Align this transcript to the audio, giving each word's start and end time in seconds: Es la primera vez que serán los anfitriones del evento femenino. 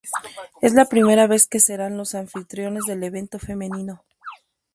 Es 0.63 0.73
la 0.73 0.85
primera 0.85 1.27
vez 1.27 1.45
que 1.45 1.59
serán 1.59 1.95
los 1.95 2.15
anfitriones 2.15 2.85
del 2.87 3.03
evento 3.03 3.37
femenino. 3.37 4.03